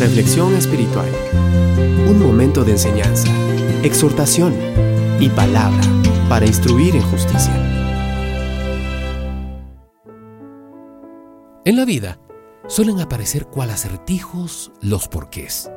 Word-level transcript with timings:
Reflexión 0.00 0.54
espiritual. 0.54 1.10
Un 2.08 2.22
momento 2.22 2.64
de 2.64 2.72
enseñanza, 2.72 3.28
exhortación 3.82 4.54
y 5.20 5.28
palabra 5.28 5.82
para 6.26 6.46
instruir 6.46 6.96
en 6.96 7.02
justicia. 7.02 7.52
En 11.66 11.76
la 11.76 11.84
vida 11.84 12.18
suelen 12.66 12.98
aparecer 13.00 13.44
cual 13.48 13.68
acertijos 13.68 14.72
los 14.80 15.06
porqués. 15.06 15.70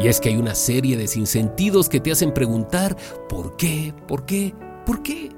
Y 0.00 0.08
es 0.08 0.18
que 0.18 0.30
hay 0.30 0.38
una 0.38 0.54
serie 0.54 0.96
de 0.96 1.06
sinsentidos 1.06 1.90
que 1.90 2.00
te 2.00 2.12
hacen 2.12 2.32
preguntar 2.32 2.96
¿por 3.28 3.54
qué? 3.58 3.92
¿por 4.08 4.24
qué? 4.24 4.54
¿por 4.86 5.02
qué? 5.02 5.28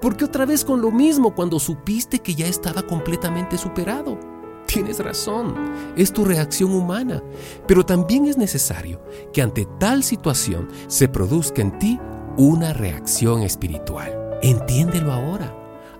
¿Por 0.00 0.16
qué 0.16 0.24
otra 0.24 0.44
vez 0.44 0.64
con 0.64 0.82
lo 0.82 0.90
mismo 0.90 1.36
cuando 1.36 1.60
supiste 1.60 2.18
que 2.18 2.34
ya 2.34 2.48
estaba 2.48 2.82
completamente 2.82 3.58
superado? 3.58 4.31
Tienes 4.66 5.00
razón, 5.00 5.54
es 5.96 6.12
tu 6.12 6.24
reacción 6.24 6.72
humana, 6.72 7.22
pero 7.66 7.84
también 7.84 8.26
es 8.26 8.38
necesario 8.38 9.02
que 9.32 9.42
ante 9.42 9.66
tal 9.78 10.02
situación 10.02 10.68
se 10.86 11.08
produzca 11.08 11.60
en 11.60 11.78
ti 11.78 12.00
una 12.36 12.72
reacción 12.72 13.42
espiritual. 13.42 14.38
Entiéndelo 14.42 15.12
ahora. 15.12 15.54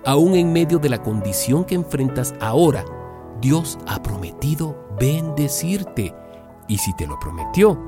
Aún 0.04 0.34
en 0.34 0.52
medio 0.52 0.78
de 0.78 0.88
la 0.88 1.02
condición 1.02 1.64
que 1.64 1.74
enfrentas 1.74 2.34
ahora, 2.40 2.84
Dios 3.40 3.78
ha 3.86 4.02
prometido 4.02 4.76
bendecirte. 4.98 6.14
Y 6.66 6.78
si 6.78 6.94
te 6.96 7.06
lo 7.06 7.18
prometió, 7.20 7.78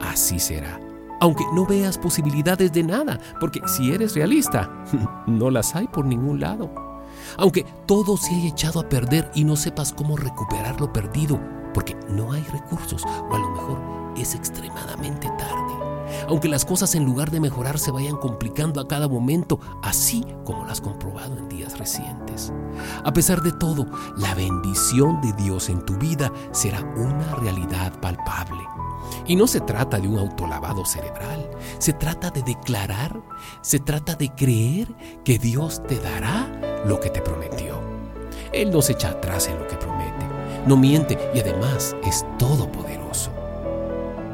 así 0.00 0.38
será. 0.38 0.80
Aunque 1.20 1.44
no 1.54 1.66
veas 1.66 1.98
posibilidades 1.98 2.72
de 2.72 2.82
nada, 2.82 3.20
porque 3.38 3.60
si 3.66 3.92
eres 3.92 4.14
realista, 4.14 4.70
no 5.26 5.50
las 5.50 5.76
hay 5.76 5.86
por 5.86 6.06
ningún 6.06 6.40
lado 6.40 6.89
aunque 7.36 7.64
todo 7.86 8.16
se 8.16 8.34
haya 8.34 8.48
echado 8.48 8.80
a 8.80 8.88
perder 8.88 9.30
y 9.34 9.44
no 9.44 9.56
sepas 9.56 9.92
cómo 9.92 10.16
recuperar 10.16 10.80
lo 10.80 10.92
perdido, 10.92 11.40
porque 11.74 11.96
no 12.08 12.32
hay 12.32 12.42
recursos 12.44 13.04
o 13.04 13.34
a 13.34 13.38
lo 13.38 13.50
mejor 13.50 13.78
es 14.16 14.34
extremadamente 14.34 15.28
tarde. 15.38 15.80
Aunque 16.28 16.48
las 16.48 16.64
cosas 16.64 16.94
en 16.94 17.04
lugar 17.04 17.30
de 17.30 17.40
mejorar 17.40 17.78
se 17.78 17.90
vayan 17.90 18.16
complicando 18.16 18.80
a 18.80 18.88
cada 18.88 19.08
momento, 19.08 19.60
así 19.82 20.24
como 20.44 20.64
las 20.64 20.72
has 20.72 20.80
comprobado 20.80 21.36
en 21.36 21.48
días 21.48 21.78
recientes. 21.78 22.52
A 23.04 23.12
pesar 23.12 23.42
de 23.42 23.52
todo, 23.52 23.86
la 24.16 24.34
bendición 24.34 25.20
de 25.20 25.32
Dios 25.32 25.68
en 25.68 25.84
tu 25.84 25.94
vida 25.96 26.32
será 26.52 26.80
una 26.96 27.34
realidad 27.36 27.98
palpable. 28.00 28.62
Y 29.26 29.36
no 29.36 29.46
se 29.46 29.60
trata 29.60 29.98
de 29.98 30.08
un 30.08 30.18
autolavado 30.18 30.84
cerebral, 30.84 31.50
se 31.78 31.92
trata 31.92 32.30
de 32.30 32.42
declarar, 32.42 33.20
se 33.60 33.78
trata 33.78 34.14
de 34.14 34.28
creer 34.34 34.88
que 35.24 35.38
Dios 35.38 35.82
te 35.86 35.98
dará 35.98 36.49
lo 36.86 37.00
que 37.00 37.10
te 37.10 37.20
prometió. 37.20 37.80
Él 38.52 38.70
no 38.70 38.82
se 38.82 38.92
echa 38.92 39.10
atrás 39.10 39.48
en 39.48 39.58
lo 39.58 39.66
que 39.66 39.76
promete, 39.76 40.26
no 40.66 40.76
miente 40.76 41.18
y 41.34 41.40
además 41.40 41.96
es 42.04 42.24
todopoderoso. 42.38 43.30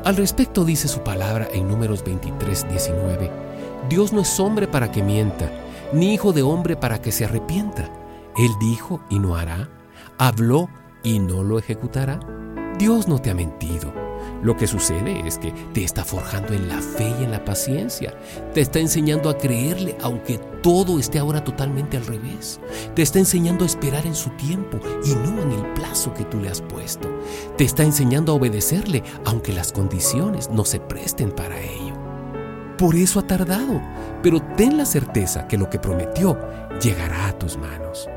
Al 0.04 0.16
respecto 0.16 0.64
dice 0.64 0.88
su 0.88 1.00
palabra 1.00 1.48
en 1.52 1.68
números 1.68 2.04
23, 2.04 2.68
19, 2.68 3.30
Dios 3.88 4.12
no 4.12 4.20
es 4.20 4.40
hombre 4.40 4.66
para 4.68 4.90
que 4.90 5.02
mienta, 5.02 5.50
ni 5.92 6.14
hijo 6.14 6.32
de 6.32 6.42
hombre 6.42 6.76
para 6.76 7.00
que 7.00 7.12
se 7.12 7.24
arrepienta. 7.24 7.90
Él 8.36 8.50
dijo 8.60 9.00
y 9.10 9.18
no 9.18 9.36
hará, 9.36 9.68
habló 10.18 10.68
y 11.02 11.18
no 11.18 11.42
lo 11.42 11.58
ejecutará. 11.58 12.20
Dios 12.78 13.08
no 13.08 13.20
te 13.20 13.30
ha 13.30 13.34
mentido 13.34 13.92
lo 14.42 14.56
que 14.56 14.66
sucede 14.66 15.26
es 15.26 15.38
que 15.38 15.52
te 15.72 15.84
está 15.84 16.04
forjando 16.04 16.52
en 16.52 16.68
la 16.68 16.80
fe 16.80 17.14
y 17.20 17.24
en 17.24 17.30
la 17.30 17.44
paciencia. 17.44 18.14
Te 18.54 18.60
está 18.60 18.78
enseñando 18.78 19.28
a 19.28 19.38
creerle 19.38 19.96
aunque 20.00 20.38
todo 20.62 20.98
esté 20.98 21.18
ahora 21.18 21.42
totalmente 21.42 21.96
al 21.96 22.06
revés. 22.06 22.60
Te 22.94 23.02
está 23.02 23.18
enseñando 23.18 23.64
a 23.64 23.66
esperar 23.66 24.06
en 24.06 24.14
su 24.14 24.30
tiempo 24.30 24.78
y 25.04 25.14
no 25.14 25.42
en 25.42 25.52
el 25.52 25.72
plazo 25.74 26.12
que 26.14 26.24
tú 26.24 26.38
le 26.40 26.48
has 26.48 26.60
puesto. 26.60 27.08
Te 27.56 27.64
está 27.64 27.82
enseñando 27.82 28.32
a 28.32 28.36
obedecerle 28.36 29.02
aunque 29.24 29.52
las 29.52 29.72
condiciones 29.72 30.50
no 30.50 30.64
se 30.64 30.80
presten 30.80 31.30
para 31.30 31.60
ello. 31.60 31.94
Por 32.78 32.94
eso 32.94 33.20
ha 33.20 33.26
tardado, 33.26 33.80
pero 34.22 34.40
ten 34.56 34.76
la 34.76 34.84
certeza 34.84 35.48
que 35.48 35.56
lo 35.56 35.70
que 35.70 35.78
prometió 35.78 36.38
llegará 36.80 37.28
a 37.28 37.38
tus 37.38 37.56
manos. 37.56 38.08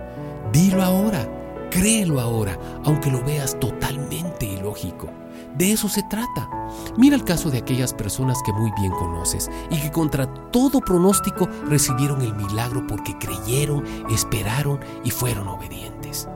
Dilo 0.52 0.84
ahora, 0.84 1.28
créelo 1.70 2.20
ahora, 2.20 2.58
aunque 2.84 3.12
lo 3.12 3.24
veas 3.24 3.60
totalmente 3.60 4.46
ilógico. 4.46 5.10
De 5.56 5.72
eso 5.72 5.90
se 5.90 6.04
trata. 6.04 6.50
Mira 6.98 7.16
el 7.16 7.24
caso 7.24 7.50
de 7.50 7.58
aquellas 7.58 7.94
personas 7.94 8.38
que 8.46 8.54
muy 8.54 8.72
bien 8.80 8.92
conoces 8.92 9.50
y 9.70 9.80
que 9.80 9.92
contra 9.92 10.28
todo 10.52 10.80
pronóstico 10.80 11.48
recibieron 11.68 12.22
el 12.22 12.36
milagro 12.36 12.86
porque 12.88 13.18
creyeron, 13.18 13.84
esperaron 14.10 14.80
y 15.04 15.12
fueron 15.12 15.48
obedientes. 15.48 16.28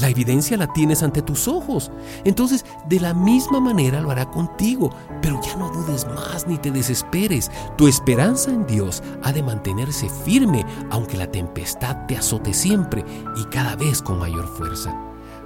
La 0.00 0.08
evidencia 0.08 0.56
la 0.56 0.72
tienes 0.72 1.02
ante 1.02 1.22
tus 1.22 1.48
ojos. 1.48 1.90
Entonces, 2.24 2.64
de 2.88 3.00
la 3.00 3.14
misma 3.14 3.60
manera 3.60 4.00
lo 4.00 4.10
hará 4.10 4.30
contigo. 4.30 4.90
Pero 5.20 5.40
ya 5.42 5.56
no 5.56 5.70
dudes 5.70 6.06
más 6.06 6.46
ni 6.46 6.58
te 6.58 6.70
desesperes. 6.70 7.50
Tu 7.76 7.88
esperanza 7.88 8.50
en 8.50 8.66
Dios 8.66 9.02
ha 9.22 9.32
de 9.32 9.42
mantenerse 9.42 10.08
firme 10.08 10.64
aunque 10.90 11.16
la 11.16 11.30
tempestad 11.30 12.06
te 12.06 12.16
azote 12.16 12.52
siempre 12.52 13.04
y 13.36 13.44
cada 13.46 13.76
vez 13.76 14.02
con 14.02 14.18
mayor 14.18 14.46
fuerza. 14.46 14.94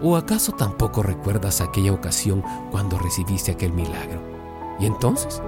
¿O 0.03 0.17
acaso 0.17 0.53
tampoco 0.53 1.03
recuerdas 1.03 1.61
aquella 1.61 1.93
ocasión 1.93 2.43
cuando 2.71 2.99
recibiste 2.99 3.53
aquel 3.53 3.73
milagro? 3.73 4.21
¿Y 4.81 4.87
entonces? 4.87 5.41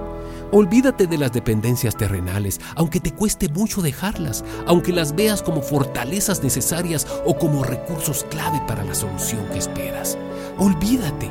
Olvídate 0.55 1.05
de 1.05 1.17
las 1.17 1.33
dependencias 1.33 1.97
terrenales, 1.97 2.61
aunque 2.77 3.01
te 3.01 3.11
cueste 3.11 3.49
mucho 3.49 3.81
dejarlas, 3.81 4.45
aunque 4.65 4.93
las 4.93 5.13
veas 5.13 5.41
como 5.41 5.61
fortalezas 5.61 6.43
necesarias 6.43 7.05
o 7.25 7.37
como 7.37 7.65
recursos 7.65 8.25
clave 8.29 8.61
para 8.65 8.85
la 8.85 8.95
solución 8.95 9.45
que 9.51 9.57
esperas. 9.57 10.17
Olvídate, 10.57 11.29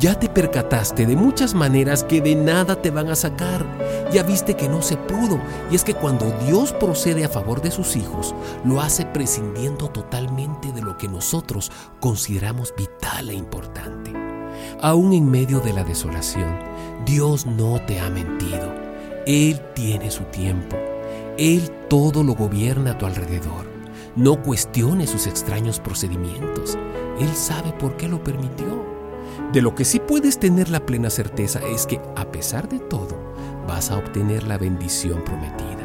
ya 0.00 0.18
te 0.18 0.28
percataste 0.28 1.06
de 1.06 1.14
muchas 1.14 1.54
maneras 1.54 2.02
que 2.02 2.20
de 2.20 2.34
nada 2.34 2.82
te 2.82 2.90
van 2.90 3.10
a 3.10 3.14
sacar. 3.14 3.64
Ya 4.12 4.24
viste 4.24 4.54
que 4.54 4.68
no 4.68 4.82
se 4.82 4.96
pudo. 4.96 5.38
Y 5.70 5.76
es 5.76 5.84
que 5.84 5.94
cuando 5.94 6.36
Dios 6.44 6.72
procede 6.72 7.24
a 7.24 7.28
favor 7.28 7.62
de 7.62 7.70
sus 7.70 7.94
hijos, 7.94 8.34
lo 8.64 8.80
hace 8.80 9.06
prescindiendo 9.06 9.88
totalmente 9.88 10.72
de 10.72 10.82
lo 10.82 10.98
que 10.98 11.06
nosotros 11.06 11.70
consideramos 12.00 12.74
vital 12.76 13.30
e 13.30 13.34
importante. 13.34 14.23
Aún 14.80 15.12
en 15.12 15.30
medio 15.30 15.60
de 15.60 15.72
la 15.72 15.84
desolación, 15.84 16.58
Dios 17.04 17.46
no 17.46 17.80
te 17.86 18.00
ha 18.00 18.10
mentido. 18.10 18.72
Él 19.26 19.60
tiene 19.74 20.10
su 20.10 20.24
tiempo. 20.24 20.76
Él 21.38 21.70
todo 21.88 22.22
lo 22.22 22.34
gobierna 22.34 22.92
a 22.92 22.98
tu 22.98 23.06
alrededor. 23.06 23.66
No 24.16 24.42
cuestione 24.42 25.06
sus 25.06 25.26
extraños 25.26 25.80
procedimientos. 25.80 26.78
Él 27.18 27.34
sabe 27.34 27.72
por 27.72 27.96
qué 27.96 28.08
lo 28.08 28.22
permitió. 28.22 28.84
De 29.52 29.62
lo 29.62 29.74
que 29.74 29.84
sí 29.84 30.00
puedes 30.00 30.38
tener 30.38 30.68
la 30.68 30.84
plena 30.84 31.10
certeza 31.10 31.60
es 31.66 31.86
que, 31.86 32.00
a 32.16 32.30
pesar 32.30 32.68
de 32.68 32.78
todo, 32.78 33.16
vas 33.66 33.90
a 33.90 33.98
obtener 33.98 34.46
la 34.46 34.58
bendición 34.58 35.24
prometida. 35.24 35.83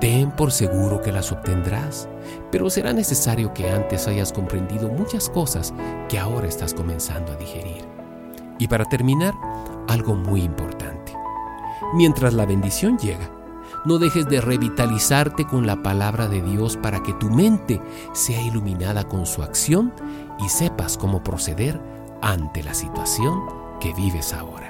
Ten 0.00 0.30
por 0.30 0.50
seguro 0.50 1.02
que 1.02 1.12
las 1.12 1.30
obtendrás, 1.30 2.08
pero 2.50 2.70
será 2.70 2.94
necesario 2.94 3.52
que 3.52 3.70
antes 3.70 4.08
hayas 4.08 4.32
comprendido 4.32 4.88
muchas 4.88 5.28
cosas 5.28 5.74
que 6.08 6.18
ahora 6.18 6.48
estás 6.48 6.72
comenzando 6.72 7.32
a 7.32 7.36
digerir. 7.36 7.84
Y 8.58 8.66
para 8.66 8.86
terminar, 8.86 9.34
algo 9.88 10.14
muy 10.14 10.42
importante. 10.42 11.12
Mientras 11.94 12.32
la 12.32 12.46
bendición 12.46 12.98
llega, 12.98 13.30
no 13.84 13.98
dejes 13.98 14.26
de 14.28 14.40
revitalizarte 14.40 15.46
con 15.46 15.66
la 15.66 15.82
palabra 15.82 16.28
de 16.28 16.40
Dios 16.42 16.76
para 16.76 17.02
que 17.02 17.12
tu 17.14 17.28
mente 17.30 17.80
sea 18.14 18.40
iluminada 18.40 19.04
con 19.04 19.26
su 19.26 19.42
acción 19.42 19.92
y 20.38 20.48
sepas 20.48 20.96
cómo 20.96 21.22
proceder 21.22 21.80
ante 22.22 22.62
la 22.62 22.74
situación 22.74 23.42
que 23.80 23.92
vives 23.94 24.32
ahora. 24.32 24.69